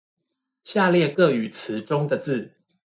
[0.63, 2.53] 下列各語詞中的字